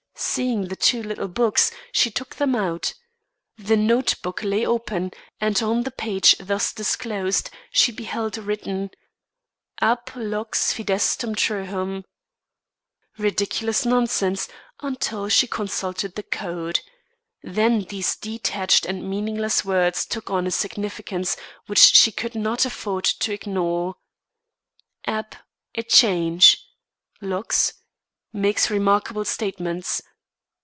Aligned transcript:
Seeing 0.23 0.67
the 0.67 0.75
two 0.75 1.01
little 1.01 1.27
books, 1.27 1.71
she 1.91 2.11
took 2.11 2.35
them 2.35 2.55
out. 2.55 2.93
The 3.57 3.75
note 3.75 4.21
book 4.21 4.43
lay 4.43 4.63
open 4.63 5.09
and 5.41 5.61
on 5.63 5.81
the 5.81 5.89
page 5.89 6.35
thus 6.37 6.71
disclosed, 6.73 7.49
she 7.71 7.91
beheld 7.91 8.37
written: 8.37 8.91
Ap 9.79 10.11
Lox 10.15 10.73
Fidestum 10.73 11.33
Truhum 11.33 12.03
Ridiculous 13.17 13.83
nonsense 13.83 14.47
until 14.79 15.27
she 15.27 15.47
consulted 15.47 16.13
the 16.13 16.21
code. 16.23 16.81
Then 17.41 17.85
these 17.85 18.15
detached 18.15 18.85
and 18.85 19.09
meaningless 19.09 19.65
words 19.65 20.05
took 20.05 20.29
on 20.29 20.45
a 20.45 20.51
significance 20.51 21.35
which 21.65 21.79
she 21.79 22.11
could 22.11 22.35
not 22.35 22.63
afford 22.63 23.05
to 23.05 23.33
ignore: 23.33 23.95
Ap 25.07 25.33
A 25.73 25.81
change. 25.81 26.63
Lox 27.21 27.73
Makes 28.31 28.69
remarkable 28.69 29.25
statements. 29.25 30.03